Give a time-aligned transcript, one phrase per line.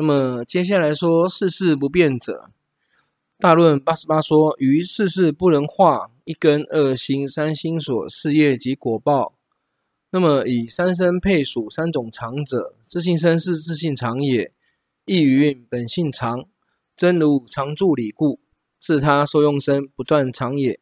[0.00, 2.48] 那么接下来说世事不变者，
[3.38, 9.34] 大论八十八说，于世事不能化一根二心三心所事业及果报。
[10.10, 14.50] 那么以三身配属三种常者，自性身是自性常也，
[15.04, 16.46] 亦云本性常，
[16.96, 18.40] 真如常住理故，
[18.78, 20.80] 自他受用身不断常也，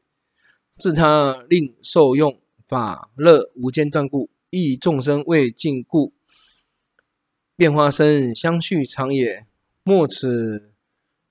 [0.77, 2.39] 自他令受用
[2.69, 6.13] 法乐无间断故，亦众生未尽故，
[7.59, 9.45] 变化身相续常也。
[9.83, 10.71] 莫此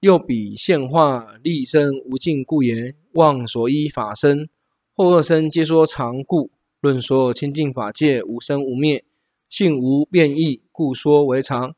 [0.02, 4.50] 又彼现化立身无尽故言，妄所依法生
[4.94, 6.52] 后二生皆说常故。
[6.81, 9.05] 论说清净法界无生无灭，
[9.48, 11.73] 性无变异，故说为常。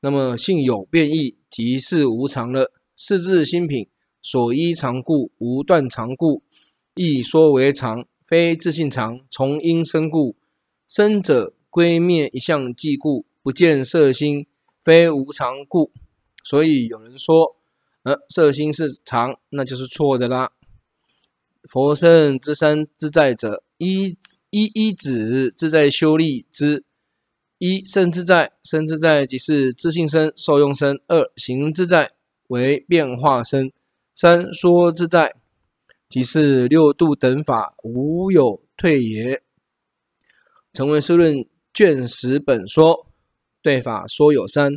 [0.00, 2.72] 那么性有变异，即是无常了。
[2.96, 3.88] 是自心品
[4.22, 6.44] 所依常故，无断常故，
[6.94, 10.36] 亦说为常，非自性常，从因生故。
[10.86, 14.46] 生者归灭一向即故，不见色心，
[14.82, 15.92] 非无常故。
[16.44, 17.56] 所以有人说，
[18.02, 20.52] 呃，色心是常，那就是错的啦。
[21.70, 24.16] 佛圣之身自在者，一
[24.50, 26.84] 一一指自在修利之，
[27.58, 32.12] 一身自在，身自在即是自性身、受用身；二行自在
[32.46, 33.68] 为变化身；
[34.14, 35.34] 三说自在
[36.08, 39.42] 即是六度等法无有退也。
[40.72, 43.07] 成唯识论卷十本说，
[43.68, 44.72] 对法说有三：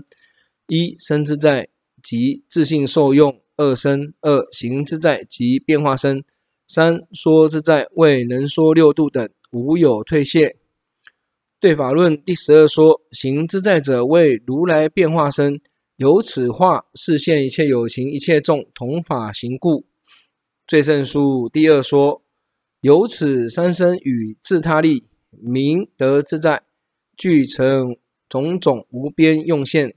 [0.67, 1.69] 一身之在
[2.03, 6.25] 即自信受用；二身；二行之在即变化身。
[6.67, 10.57] 三说之在为能说六度等无有退谢。
[11.57, 15.61] 对法论第十二说，行之在者为如来变化身，
[15.95, 19.85] 由此化示现一切有情一切众同法行故。
[20.67, 22.21] 最胜书第二说，
[22.81, 26.63] 由此三身与自他力明德自在，
[27.15, 27.95] 俱成
[28.31, 29.93] 种种无边用现。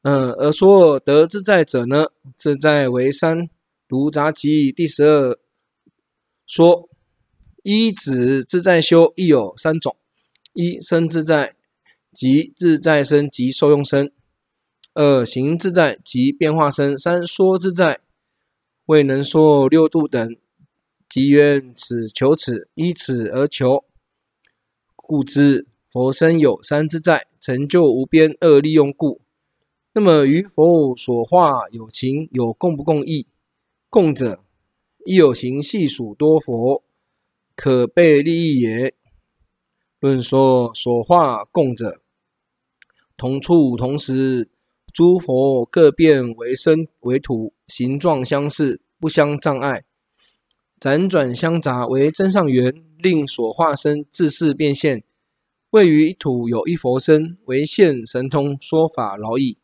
[0.00, 3.50] 嗯，而说得自在者呢，自在为三，
[3.86, 5.38] 如杂集第十二。
[6.46, 6.88] 说
[7.62, 9.94] 一指自在修亦有三种：
[10.54, 11.56] 一身自在，
[12.14, 14.06] 即自在身及受用身；
[14.94, 18.00] 二行自在，即变化身；三说自在，
[18.86, 20.36] 未能说六度等，
[21.08, 23.84] 即缘此求此，依此而求。
[24.94, 29.22] 故知佛身有三自在，成就无边恶利用故。
[29.94, 33.26] 那么于佛所化有情有共不共义？
[33.88, 34.42] 共者。
[35.06, 36.84] 亦有情系属多佛，
[37.54, 38.92] 可被利益也。
[40.00, 42.02] 论说所化共者，
[43.16, 44.50] 同处同时，
[44.92, 49.84] 诸佛各变为身为土，形状相似，不相障碍。
[50.78, 55.02] 辗转相杂为真上缘，令所化身自是变现。
[55.76, 59.58] 位于一土有一佛身，为现神通说法饶益。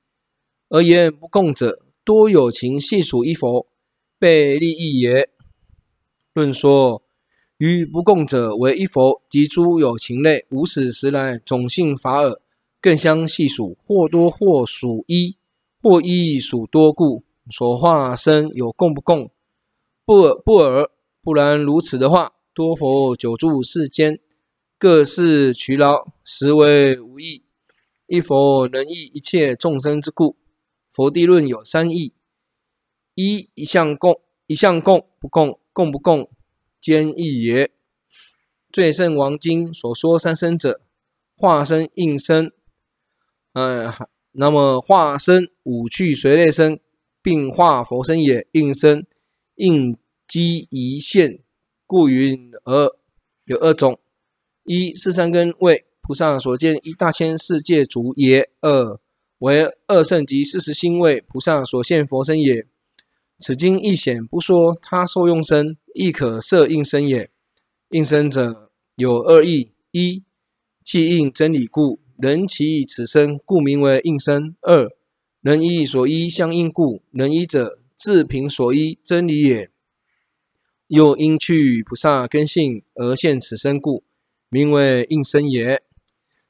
[0.68, 3.66] 而言不共者，多有情系属一佛，
[4.18, 5.30] 被利益也。
[6.34, 7.02] 论说
[7.56, 12.42] 于不共者为一佛及诸有情类，无始时来种性法尔，
[12.78, 15.38] 更相系属，或多或属一，
[15.80, 19.30] 或一属多故，所化身有共不共？
[20.04, 20.90] 不尔不尔，
[21.22, 24.20] 不然如此的话，多佛久住世间，
[24.82, 27.44] 各事取劳，实为无益。
[28.08, 30.36] 一佛能益一切众生之故。
[30.90, 32.14] 佛地论有三义：
[33.14, 35.60] 一一向共，一向共不共。
[35.72, 36.28] 共不共，
[36.80, 37.70] 兼异也。
[38.72, 40.80] 最胜王经所说三生者，
[41.36, 42.50] 化身、应身。
[43.52, 43.94] 呃，
[44.32, 46.80] 那么化身五趣随类身，
[47.22, 48.48] 并化佛身也。
[48.50, 49.06] 应身
[49.54, 51.38] 应机宜现，
[51.86, 52.96] 故云而
[53.44, 54.00] 有二种：
[54.64, 59.00] 一是三根为菩萨所见一大千世界足也；二
[59.38, 62.66] 为二圣及四十心为菩萨所现佛身也。
[63.38, 67.28] 此经亦显不说他受用身，亦可设应身也。
[67.90, 70.22] 应身者有二义：一，
[70.84, 74.88] 契应真理故，能起此身，故名为应身；二，
[75.40, 79.70] 能依所依相应故，能依者自凭所依真理也。
[80.86, 84.04] 又因趣菩萨根性而现此身故，
[84.52, 85.82] 名为应身也。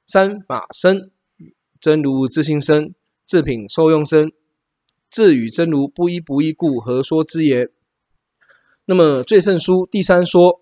[0.04, 1.12] 三法身，
[1.80, 2.92] 真如自性身，
[3.24, 4.32] 自品受用身。
[5.08, 7.68] 自与真如不一不异故，何说之也？
[8.86, 10.60] 那么最胜书第三说，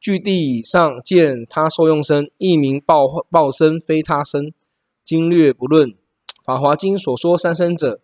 [0.00, 4.54] 据地上见他受用身，亦名报报身，非他身。
[5.04, 5.94] 经略不论。
[6.42, 8.00] 法华经所说三身者：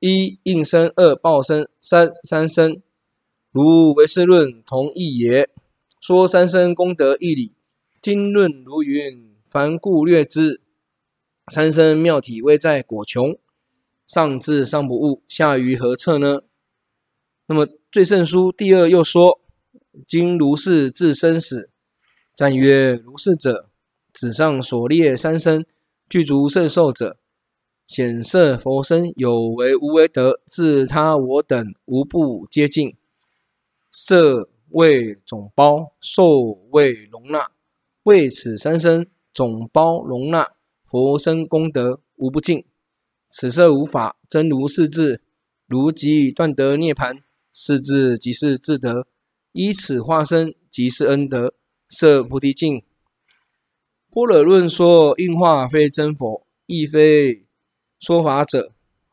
[0.00, 2.80] 一应身，二报身，三三身。
[3.50, 5.50] 如唯识论同义也。
[6.00, 7.52] 说三身功德义理。
[8.04, 10.60] 经论如云：凡故略之。
[11.50, 13.38] 三生妙体位在果穷，
[14.06, 16.42] 上至上不悟，下于何侧呢？
[17.46, 19.40] 那么最胜书第二又说：
[20.06, 21.70] 今如是自生死，
[22.34, 23.70] 赞曰：如是者，
[24.12, 25.64] 纸上所列三生
[26.06, 27.16] 具足圣寿者，
[27.86, 32.94] 显色佛身有为无为德，自他我等无不接近。
[33.90, 37.50] 色为总包，受为容纳，
[38.04, 40.52] 为此三身总包容纳
[40.84, 42.64] 佛身功德无不尽。
[43.30, 45.22] 此色无法真如是智，
[45.66, 47.18] 如即断得涅盘，
[47.52, 49.06] 是智即是智德，
[49.52, 51.54] 依此化身即是恩德，
[51.88, 52.82] 摄菩提境。
[54.10, 57.46] 般若论说应化非真佛，亦非
[57.98, 58.72] 说法者，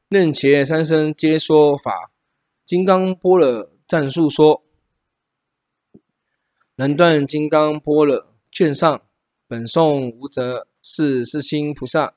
[0.09, 2.11] 任且三身皆说法。
[2.65, 4.63] 金刚般若赞述说。
[6.75, 9.01] 能断金刚般若卷上，
[9.47, 12.13] 本颂无责，是世心菩萨。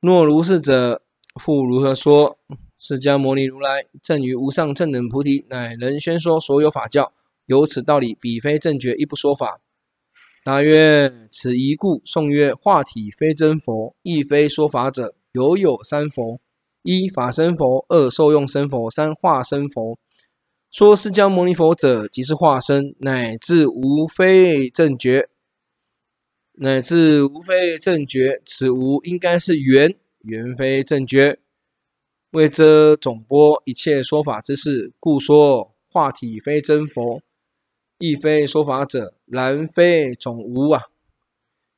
[0.00, 1.00] 若如是者，
[1.40, 2.38] 复如何说？
[2.78, 7.14] 释迦牟尼如来正于无上正等菩提，乃能宣说所有法教。
[7.46, 9.62] 有此道理，彼非正觉，亦不说法。
[10.44, 16.38] 答曰：此一故，颂曰：化体非真佛，亦非说法者，犹有，有三佛：
[16.82, 19.98] 一法身佛，二受用身佛，三化身佛。
[20.74, 25.28] 说释迦牟尼佛者，即是化身，乃至无非正觉，
[26.54, 31.38] 乃至无非正觉，此无应该是缘，缘非正觉，
[32.32, 37.22] 为遮总播一切说法之事，故说化体非真佛，
[37.98, 40.82] 亦非说法者，然非总无啊。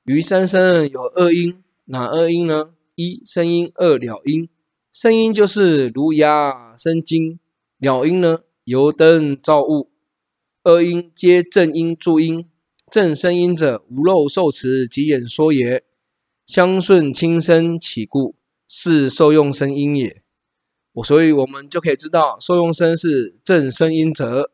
[0.04, 2.70] 于三声有二音，哪二音呢？
[2.94, 4.48] 一声音，二了音。
[4.90, 7.38] 声音就是如鸦生经，
[7.76, 8.38] 了音呢？
[8.66, 9.92] 油灯照物，
[10.64, 12.44] 二因皆正因助因，
[12.90, 15.84] 正声因者，无漏受持及演说也。
[16.44, 18.34] 相顺亲生起故，
[18.66, 20.20] 是受用声因也。
[20.94, 24.50] 我所以，我们就可以知道，受用声是正声因者，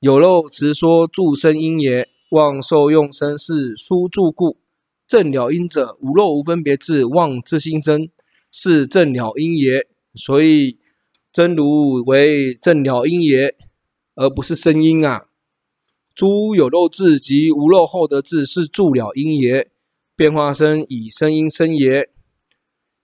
[0.00, 2.08] 有漏持说助声因也。
[2.30, 4.58] 妄受用声是书助故，
[5.06, 8.08] 正了因者，无漏无分别智，妄自心生，
[8.50, 9.86] 是正了因也。
[10.16, 10.81] 所以。
[11.32, 13.54] 真如为正了因也，
[14.14, 15.28] 而不是声因啊。
[16.14, 19.70] 诸有漏智及无漏后的智是助了因也。
[20.14, 22.10] 变化生以声因生也。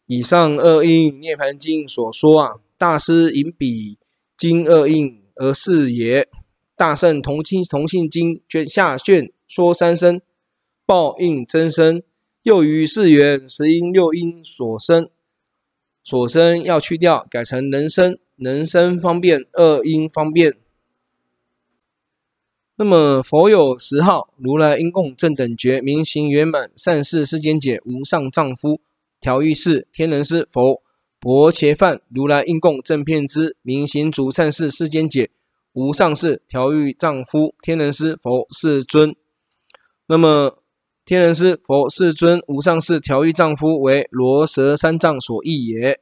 [0.07, 3.99] 以上二因涅槃经所说啊，大师引彼
[4.37, 6.29] 经二因而是也。
[6.77, 10.21] 大圣同亲同性经卷下卷说三身
[10.85, 12.05] 报应真身，
[12.43, 15.09] 又于四缘十因六因所生。
[16.09, 20.55] 所生要去掉，改成人生，人生方便，二因方便。
[22.77, 28.81] 那么佛有十号，如来应供正等觉，明行圆满，善事世间解，无上丈夫，
[29.21, 30.83] 调御士，天人师，佛，
[31.21, 35.29] 薄伽梵，如来应供正遍知，明行足善事世间解，
[35.75, 39.15] 无上士，调御丈夫，天人师，佛，世尊。
[40.07, 40.58] 那么
[41.09, 45.99] 天人师佛世尊无上士调御丈夫为罗舌三藏所译也。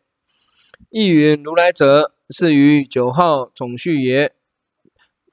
[0.90, 4.34] 译云如来者是于九号总序也。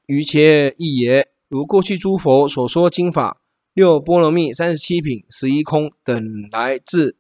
[0.06, 1.28] 于且译也。
[1.48, 3.42] 如过去诸佛所说经法，
[3.74, 7.18] 六波罗蜜、三十七品、十一空等来自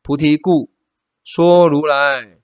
[0.00, 0.70] 菩提故
[1.24, 2.38] 说如来。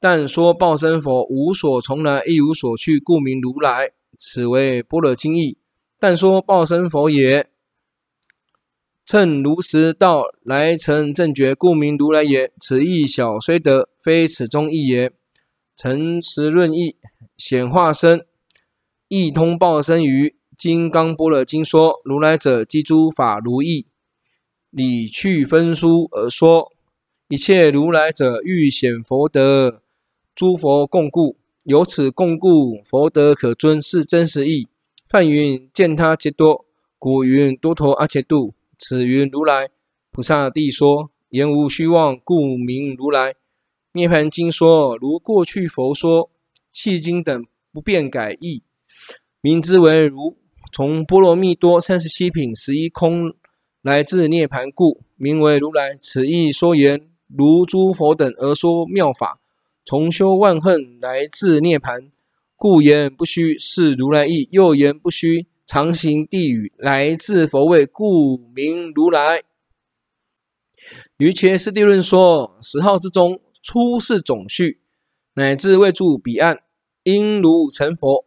[0.00, 3.90] 但说报身佛无所从来，亦无所去，故名如来。
[4.18, 5.58] 此为般若经义。
[5.98, 7.50] 但说报身佛也。
[9.08, 12.52] 乘如实道来成正觉，故名如来也。
[12.60, 15.10] 此义小虽得，非此中意也。
[15.74, 16.94] 承实论意
[17.34, 18.26] 显化身，
[19.08, 23.86] 意通报身于金刚般若经说，如来者即诸法如意，
[24.68, 26.70] 理趣分殊而说。
[27.28, 29.80] 一切如来者欲显佛德，
[30.34, 34.68] 诸佛共故，由此共故，佛德可尊，是真实义。
[35.08, 36.66] 梵云见他揭多，
[36.98, 38.52] 古云多陀阿伽度。
[38.78, 39.70] 此云如来
[40.12, 43.34] 菩萨地说，言无虚妄，故名如来。
[43.92, 46.30] 涅槃经说，如过去佛说，
[46.72, 48.62] 契经等不变改译，
[49.40, 50.36] 名之为如。
[50.72, 53.34] 从波罗蜜多三十七品十一空
[53.82, 55.94] 来自涅槃故，名为如来。
[56.00, 59.40] 此意说言，如诸佛等而说妙法，
[59.84, 62.10] 从修万恨来自涅槃，
[62.54, 64.48] 故言不虚，是如来意。
[64.52, 65.46] 又言不虚。
[65.68, 69.42] 常行地狱，来自佛位，故名如来。
[71.18, 74.80] 于伽师地论说，十号之中，初是总序，
[75.34, 76.62] 乃至未住彼岸，
[77.02, 78.24] 应如成佛，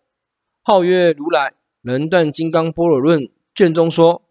[0.62, 1.56] 号曰如来。
[1.82, 4.22] 能断金刚般若论卷中说，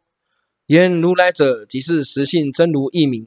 [0.66, 3.26] 言如来者，即是实性真如一名。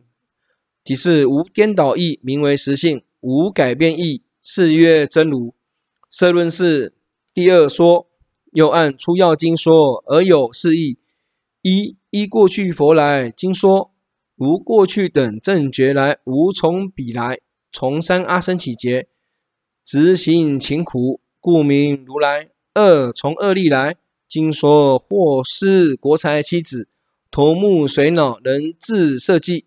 [0.82, 5.54] 即是无颠倒义，名为实性；无改变义，是曰真如。
[6.10, 6.94] 摄论是
[7.34, 8.08] 第二说，
[8.54, 10.98] 又按出要经说而有四义：
[11.62, 13.92] 一依过去佛来经说，
[14.36, 17.40] 如过去等正觉来，无从彼来，
[17.72, 19.08] 从三阿僧起劫，
[19.84, 22.50] 执行勤苦，故名如来。
[22.76, 23.96] 二从恶力来
[24.28, 26.88] 经说，或施国财妻子，
[27.30, 29.66] 头目髓脑，能自设计，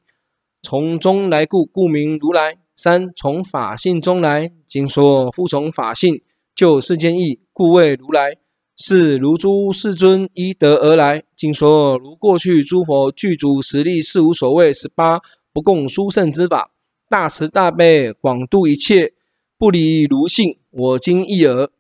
[0.63, 2.59] 从中来故，故名如来。
[2.75, 6.23] 三从法性中来经说，复从法性。
[6.55, 8.37] 就世间义，故谓如来。
[8.77, 11.25] 是如诸世尊依德而来。
[11.35, 15.21] 经说如过去诸佛具足实力，是无所谓十八
[15.53, 16.71] 不共殊胜之法，
[17.09, 19.15] 大慈大悲，广度一切，
[19.59, 20.59] 不离如性。
[20.71, 21.71] 我今一耳，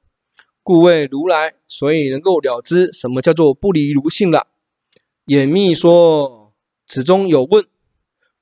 [0.62, 1.54] 故谓如来。
[1.68, 4.46] 所以能够了知什么叫做不离如性了。
[5.26, 6.52] 演密说，
[6.86, 7.64] 此中有问：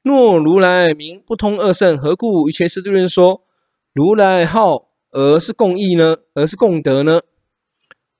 [0.03, 3.43] 若如来名不通二圣，何故瑜伽师地论说
[3.93, 4.89] 如来号？
[5.11, 6.17] 而是共义呢？
[6.35, 7.21] 而是共德呢？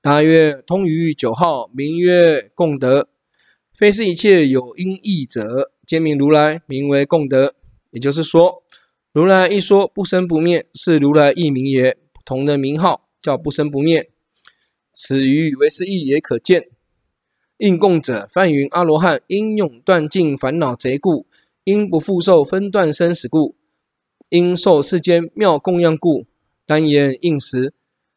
[0.05, 3.09] 大曰：通于九号，名曰共德。
[3.73, 7.55] 非是一切有因义者，皆名如来，名为共德。
[7.89, 8.61] 也就是说，
[9.11, 11.97] 如来一说不生不灭，是如来义名也。
[12.23, 14.11] 同的名号叫不生不灭。
[14.93, 16.67] 此于为是义也可见。
[17.57, 21.25] 应供者，梵云阿罗汉，因永断尽烦恼贼故，
[21.63, 23.55] 因不复受分段生死故，
[24.29, 26.27] 因受世间妙供养故。
[26.67, 27.73] 单言应时，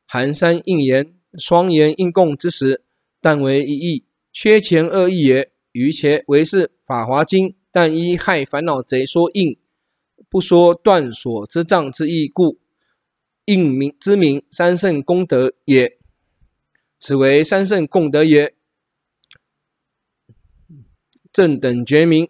[0.07, 2.83] 含山应言，双言应供之时，
[3.21, 5.53] 但为一义，缺钱二义也。
[5.73, 9.59] 于且为是法华经，但依害烦恼贼说应，
[10.29, 12.59] 不说断所之障之意故，
[13.45, 15.99] 应名之名三圣功德也。
[16.99, 18.55] 此为三圣功德也。
[21.31, 22.29] 正等觉名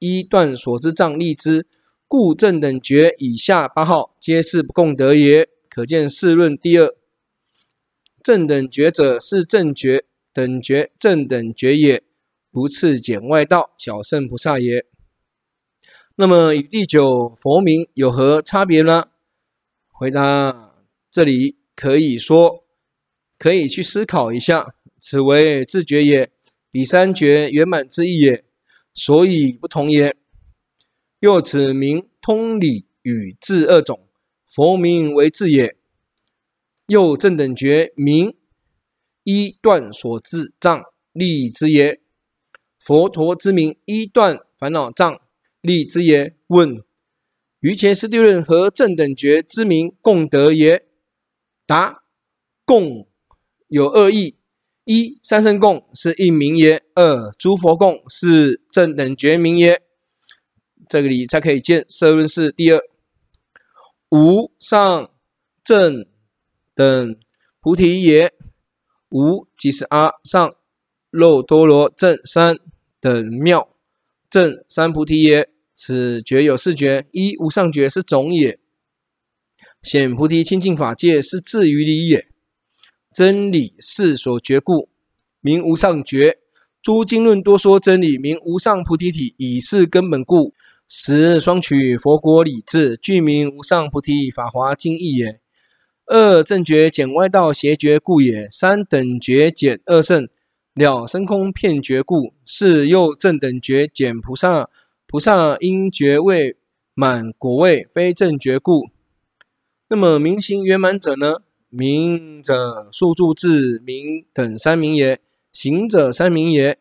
[0.00, 1.66] 依断所之障立之，
[2.06, 5.48] 故正等觉以下八号皆是不共德也。
[5.70, 6.94] 可见释论第二，
[8.22, 12.02] 正等觉者是正觉等觉正等觉也，
[12.50, 14.84] 不次简外道小圣菩萨也。
[16.16, 19.08] 那么与第九佛名有何差别呢？
[19.88, 20.74] 回答
[21.10, 22.64] 这里可以说，
[23.38, 26.30] 可以去思考一下，此为自觉也，
[26.70, 28.44] 比三觉圆满之意也，
[28.92, 30.14] 所以不同也。
[31.20, 34.06] 又此名通理与智二种。
[34.48, 35.76] 佛名为智也，
[36.90, 38.34] 又正等觉名
[39.22, 40.82] 一断所知障
[41.12, 42.00] 立之也。
[42.80, 45.20] 佛陀之名一断烦恼障
[45.60, 46.34] 立之也。
[46.48, 46.82] 问：
[47.60, 50.84] 于前师地论和正等觉之名共得也？
[51.64, 52.02] 答：
[52.64, 53.06] 共
[53.68, 54.36] 有二义：
[54.82, 59.80] 一三圣共是应名也；二诸佛共是正等觉名也。
[60.88, 62.80] 这个里才可以见色论是第二。
[64.10, 65.08] 无上
[65.62, 66.04] 正
[66.80, 67.14] 等
[67.60, 68.32] 菩提也，
[69.10, 70.54] 无即是阿上
[71.10, 72.56] 耨多罗正三
[72.98, 73.68] 等妙
[74.30, 75.50] 正三菩提也。
[75.74, 78.58] 此觉有四觉：一无上觉是种也，
[79.82, 82.28] 显菩提清净法界是至于理也，
[83.12, 84.88] 真理是所觉故，
[85.42, 86.38] 名无上觉。
[86.80, 90.54] 诸经论多说真理，名无上菩提体，以是根本故。
[90.88, 95.42] 十双取佛国理智，具名无上菩提法华经义也。
[96.10, 98.48] 二正觉减外道邪觉故也。
[98.50, 100.28] 三等觉减二圣
[100.74, 102.34] 了生空骗觉故。
[102.44, 104.68] 四又正等觉减菩萨，
[105.06, 106.56] 菩萨因觉未
[106.94, 108.88] 满果位，非正觉故。
[109.88, 111.36] 那么明行圆满者呢？
[111.68, 115.20] 明者数住智明等三明也，
[115.52, 116.76] 行者三明也，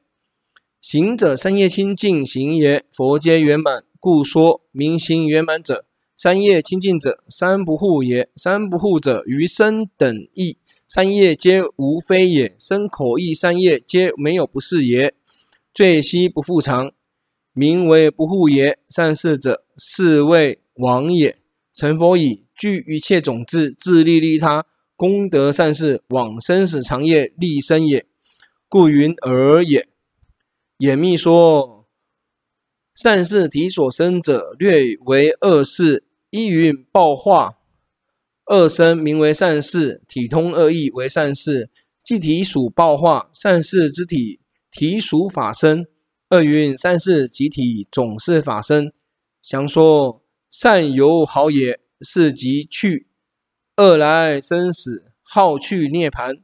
[0.82, 3.84] 行者三业清净行也，佛皆圆满。
[4.00, 5.86] 故说明行圆满者，
[6.22, 8.30] 三业清净者，三不护也。
[8.36, 12.54] 三不护者，于身等意三业皆无非也。
[12.60, 15.14] 身口意三业皆没有不是也。
[15.74, 16.92] 罪悉不复偿，
[17.54, 18.78] 名为不护也。
[18.90, 21.38] 善事者，是谓王也。
[21.72, 24.66] 成佛已，具一切种智，自利利他，
[24.98, 28.06] 功德善事，往生死长业利生也。
[28.68, 29.88] 故云尔也。
[30.80, 31.88] 演密说。
[32.94, 36.04] 善事体所生者，略为二事。
[36.32, 37.58] 一云报化，
[38.46, 41.70] 二生名为善事，体通二意为善事。
[42.04, 44.40] 即体属报化，善事之体，
[44.72, 45.88] 体属法身。
[46.30, 48.94] 二云善事集体总是法身。
[49.42, 50.22] 详说
[50.52, 53.06] 善有好也，是即去；
[53.76, 56.42] 二来生死，好去涅槃。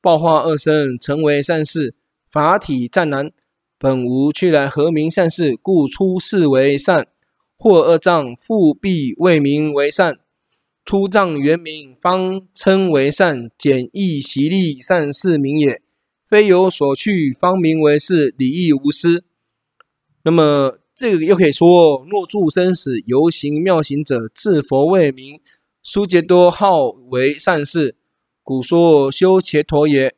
[0.00, 1.96] 报化二生成为善事，
[2.30, 3.32] 法体湛然。
[3.78, 5.56] 本无去来何名善事？
[5.60, 7.08] 故出世为善，
[7.64, 10.18] 或二障复必为名为善。
[10.84, 15.80] 出障原名方称为善，简易习立善事名也。
[16.28, 19.24] 非有所去，方名为是，理义无失。
[20.24, 25.40] 那么这个又可以说：若住生死，游行妙行者，自佛为名，
[25.82, 27.96] 殊皆多号为善事，
[28.42, 30.14] 故说修伽陀也。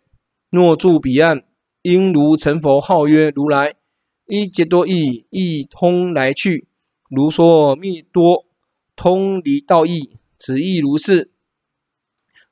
[0.51, 1.45] 若住彼岸，
[1.83, 3.75] 应如成佛，号曰如来。
[4.27, 6.67] 依伽多义，亦通来去，
[7.09, 8.47] 如说密多
[8.95, 10.11] 通离道义。
[10.39, 11.31] 此亦如是。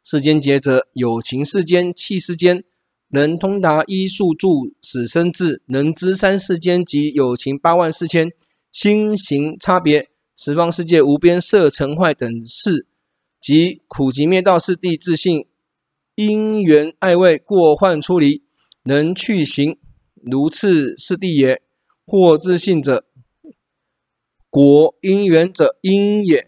[0.03, 2.65] 世间劫者，有情世间、器世间，
[3.09, 8.31] 能通达依数住死生智，能知三世间及有情八万四千
[8.71, 12.87] 心行差别，十方世界无边色尘坏等事，
[13.41, 15.47] 及苦集灭道四谛自性
[16.15, 18.43] 因缘爱畏过患出离，
[18.85, 19.79] 能去行
[20.23, 21.63] 如次是谛也。
[22.07, 23.07] 或自性者，
[24.55, 26.47] 国因缘者因也。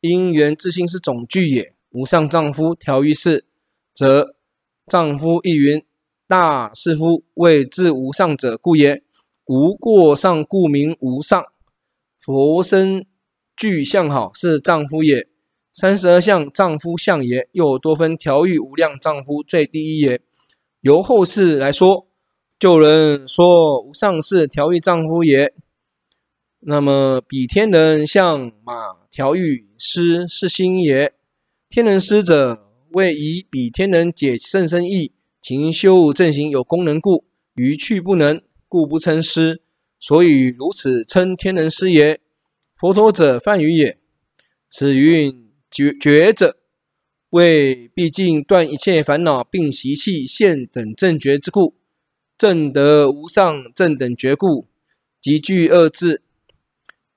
[0.00, 1.72] 因缘自性是总句也。
[1.90, 3.44] 无上丈夫调御士，
[3.94, 4.34] 则
[4.88, 5.84] 丈夫亦云：
[6.26, 9.04] 大士夫谓至无上者故也。
[9.46, 11.40] 无过上故名无上。
[12.18, 13.06] 佛身
[13.56, 15.28] 具相好是丈夫也。
[15.72, 17.48] 三十二相丈夫相也。
[17.52, 20.20] 又多分调御无量丈夫最第一也。
[20.80, 22.08] 由后世来说，
[22.58, 25.54] 旧人说无上是调御丈夫也。
[26.66, 28.74] 那么彼天人相马
[29.10, 31.12] 调御师是心也。
[31.68, 39.60] 天人师者，为以彼天人解甚深义，勤修正行有功能故，余去不能，故不称师。
[40.00, 42.18] 所以如此称天人师也。
[42.78, 43.98] 佛陀者梵语也。
[44.70, 46.56] 此云觉觉者，
[47.28, 51.74] 为毕竟断一切烦恼并习气现等正觉之故，
[52.38, 54.68] 正得无上正等觉故，
[55.20, 56.22] 即具二字。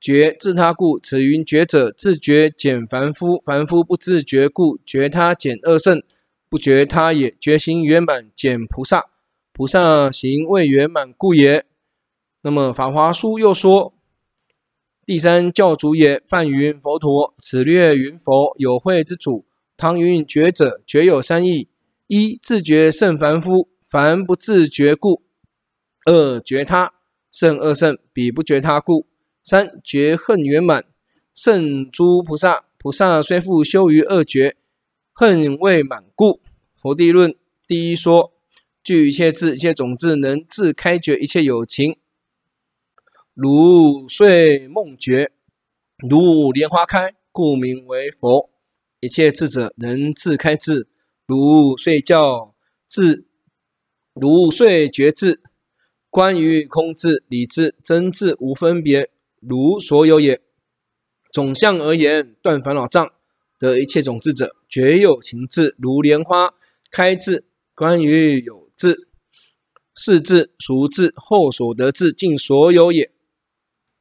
[0.08, 6.02] 觉自他故，此云觉者自觉简凡夫，凡夫不自觉故，觉他简二圣，
[6.48, 7.36] 不觉他也。
[7.42, 9.08] 觉行圆满简菩萨，
[9.52, 11.66] 菩萨行未圆满故也。
[12.42, 13.94] 那么《法华书》又说，
[15.06, 19.46] 第三教主也，梵云佛陀，此略云佛有慧之主。
[19.76, 21.68] 唐云觉者，觉有三义：
[22.08, 25.22] 一自觉胜凡夫，凡不自觉故；
[26.06, 26.94] 二觉他
[27.30, 29.06] 胜二圣，彼不觉他故。
[29.50, 30.84] 三觉恨圆满，
[31.34, 32.66] 胜诸菩萨。
[32.78, 34.58] 菩萨虽复修于二觉，
[35.14, 36.42] 恨未满故。
[36.76, 37.34] 佛地论
[37.66, 38.34] 第一说，
[38.84, 41.96] 具一切智，一切种智，能自开觉一切有情，
[43.34, 45.30] 如睡梦觉，
[46.10, 48.50] 如莲花开，故名为佛。
[49.00, 50.90] 一切智者能自开智，
[51.26, 52.54] 如睡觉
[52.90, 53.26] 智，
[54.14, 55.42] 如睡觉智。
[56.10, 59.10] 关于空智、理智、真智无分别。
[59.40, 60.42] 如所有也，
[61.32, 63.12] 总相而言，断烦恼障
[63.60, 66.54] 得一切种智者，绝有情智，如莲花
[66.92, 67.46] 开智。
[67.76, 69.08] 关于有智、
[69.94, 73.12] 是智、俗智、后所得智，尽所有也。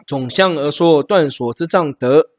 [0.06, 2.30] 总相而说，断所知障得。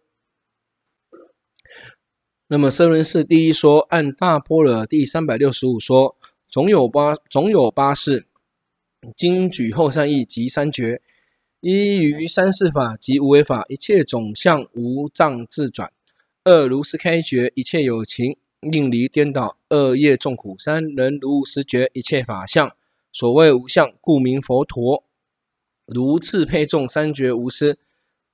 [2.47, 8.25] 那么声闻是第一说，按大般若第三百六十五说，总有八总有八事，
[9.15, 11.03] 经举后三义及三绝。
[11.69, 15.89] 一于三世法及无为法，一切总相无障自转；
[16.45, 22.73] 二如是开觉，一切有情令离颠倒；二业众苦；三能如实觉一切法相。
[23.12, 25.03] 所谓无相，故名佛陀。
[25.86, 27.77] 如次配众三觉无失。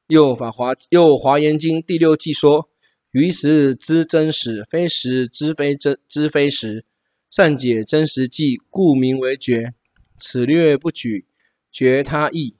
[0.09, 2.69] 又法华又华严经第六记说：
[3.13, 6.85] 于时知真实，非时知非真，知非实。
[7.31, 9.73] 善解真实际，故名为觉。
[10.19, 11.25] 此略不举
[11.71, 12.53] 觉他义。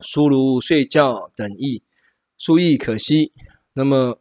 [0.00, 1.82] 殊如睡觉等义，
[2.36, 3.32] 殊亦可惜。
[3.72, 4.20] 那么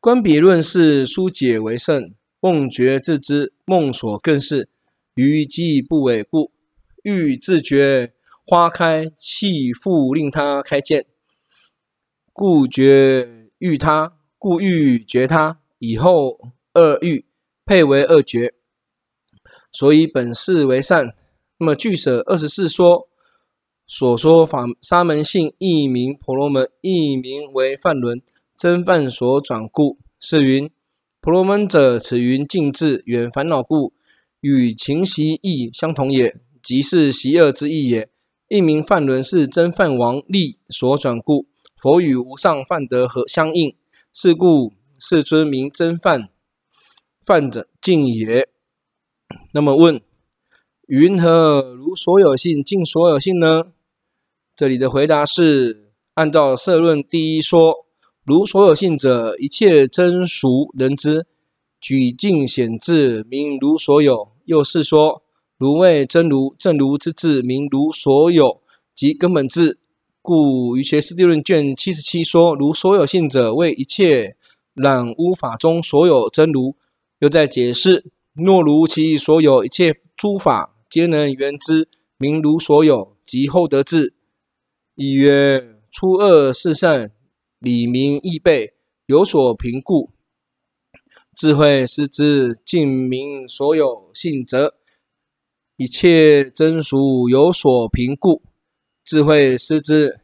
[0.00, 4.70] 观彼论是疏解为胜，梦觉自知，梦所更是，
[5.14, 6.52] 余既不为故，
[7.02, 8.14] 欲自觉
[8.46, 11.04] 花开，弃复令他开见，
[12.32, 16.38] 故觉欲他，故欲觉他，以后
[16.72, 17.26] 二欲
[17.66, 18.54] 配为二觉，
[19.70, 21.14] 所以本是为善。
[21.58, 23.09] 那么据舍二十四说。
[23.92, 28.22] 所说法沙门性亦名婆罗门，亦名为梵伦，
[28.56, 29.98] 真梵所转故。
[30.20, 30.70] 是云：
[31.20, 33.92] 婆罗门者，此云净智远烦恼故，
[34.42, 38.08] 与情习意相同也，即是习恶之意也。
[38.46, 41.48] 一名梵伦，是真梵王力所转故。
[41.82, 43.74] 佛与无上梵德合相应，
[44.12, 46.28] 是故世尊名真梵。
[47.26, 48.48] 梵者净也。
[49.52, 50.00] 那么问：
[50.86, 53.72] 云何如所有性尽所有性呢？
[54.60, 57.86] 这里的回答是：按照社论第一说，
[58.26, 61.24] 如所有性者，一切真俗人知，
[61.80, 64.32] 举尽显智，名如所有。
[64.44, 65.22] 又是说，
[65.56, 68.60] 如谓真如，正如之智，名如所有，
[68.94, 69.78] 即根本智。
[70.20, 74.36] 故《瑜伽师地论》卷七十七说，如所有性者，为一切
[74.74, 76.76] 染污法中所有真如。
[77.20, 84.12] 又在解释，若如其所有一切诸法，皆能缘之，名如所有，即后得智。
[84.96, 87.12] 亦曰：初二四善，
[87.58, 88.74] 理明易备，
[89.06, 90.10] 有所凭故。
[91.34, 94.74] 智慧师之尽明所有性者，
[95.76, 98.42] 一切真俗有所凭故。
[99.04, 100.20] 智慧师之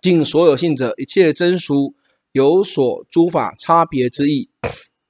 [0.00, 1.94] 尽所有性者，一切真俗
[2.32, 4.48] 有所诸法差别之意。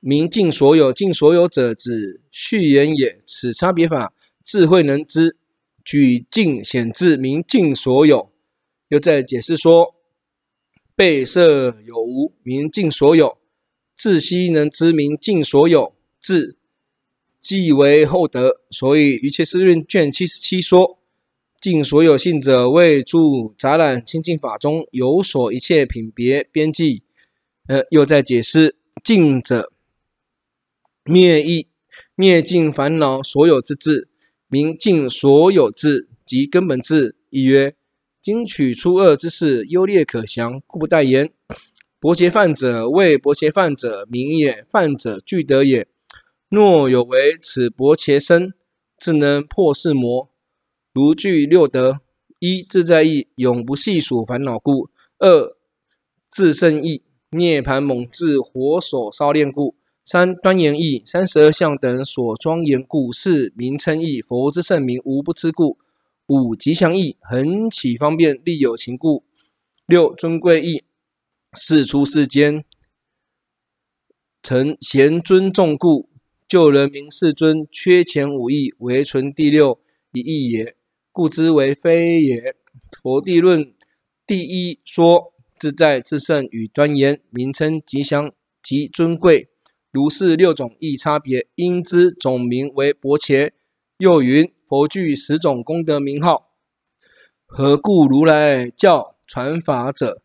[0.01, 3.21] 明尽所有，尽所有者，指序言也。
[3.27, 5.38] 此差别法，智慧能知。
[5.88, 8.31] 举尽显智，明尽所有。
[8.88, 9.94] 又在解释说：
[10.94, 13.38] 备设有无，明尽所有。
[13.96, 16.59] 自悉能知明尽所有，智
[17.40, 18.61] 即为厚德。
[18.70, 20.98] 所以《瑜伽师地论》卷七十七说：
[21.59, 27.03] 尽所有性者，谓诸杂染清净法中有所一切品别边际。
[27.66, 29.72] 呃，又在解释尽者。
[31.05, 31.68] 灭意
[32.14, 34.08] 灭尽烦恼所有之智，
[34.51, 37.17] 明尽所有智及根本智。
[37.29, 37.75] 亦曰：
[38.23, 41.31] 今取初恶之事，优劣可详，故不待言。
[42.01, 45.87] 薄伽梵者，谓薄伽梵者名也，梵者具德也。
[46.49, 48.55] 若有为此薄伽身，
[48.99, 50.31] 自能破四魔。
[50.95, 52.01] 如具六德：
[52.39, 55.57] 一自在意，永不系属烦恼故；二
[56.31, 59.78] 自胜意，涅槃猛炽，火所烧炼故。
[60.11, 65.77] 三端严意，三十二相等所庄严故；四名称义，佛之圣名无不知故；
[66.29, 69.23] 五吉祥意，恒起方便利有情故；
[69.85, 70.83] 六尊贵意，
[71.53, 72.64] 世出世间
[74.42, 76.09] 成贤尊重故；
[76.49, 79.79] 救人民世尊，缺前五义，唯存第六
[80.12, 80.75] 一义也，
[81.12, 82.57] 故之为非也。
[83.03, 83.75] 佛地论
[84.27, 89.51] 第一说自在自胜与端严名称吉祥及尊贵。
[89.99, 93.53] 如是六种异差别，因之总名为薄伽。
[93.99, 96.53] 又云：佛具十种功德名号，
[97.45, 100.23] 何故如来教传法者，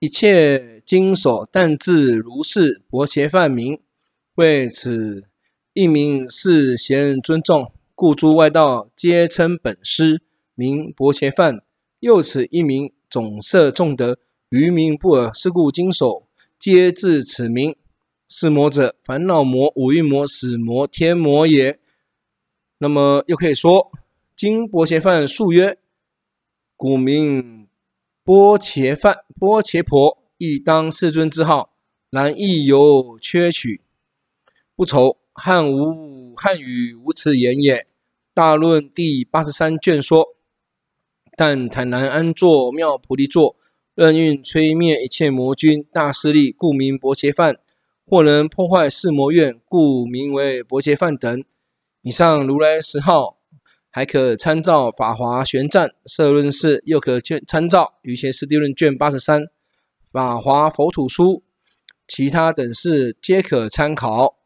[0.00, 3.78] 一切经所但至如是薄伽梵名。
[4.34, 5.22] 为此
[5.74, 10.22] 一名是贤尊重，故诸外道皆称本师
[10.56, 11.62] 名薄伽梵。
[12.00, 15.32] 又此一名总摄众德，余名不尔。
[15.32, 16.26] 是故经所
[16.58, 17.76] 皆自此名。
[18.28, 21.78] 四魔者，烦恼魔、五蕴魔、死魔、天魔也。
[22.78, 23.92] 那么又可以说，
[24.34, 25.78] 经薄伽梵述曰：
[26.76, 27.68] 古名
[28.24, 31.74] 薄伽梵、薄伽婆，亦当世尊之号，
[32.10, 33.82] 然亦有缺取。
[34.74, 37.86] 不愁，汉无汉语无此言也。
[38.32, 40.34] 大论第八十三卷说：
[41.36, 43.56] 但坦然安坐妙菩提座，
[43.94, 47.58] 任运吹灭一切魔军大势力，故名薄伽梵。
[48.06, 51.42] 或能破坏四魔院，故名为伯杰范等。
[52.02, 53.38] 以上如来十号，
[53.90, 59.42] 还可参照《法华玄奘》摄论释，又可卷参照《瑜伽师地论》卷八十三
[60.12, 61.24] 《法华佛土书》，
[62.06, 64.36] 其他等事皆可参考。